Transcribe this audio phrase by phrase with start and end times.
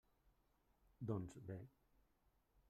[1.11, 1.59] Doncs bé!